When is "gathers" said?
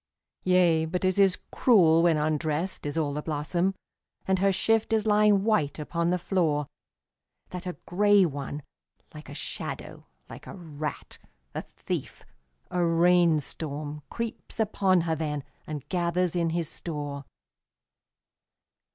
15.87-16.35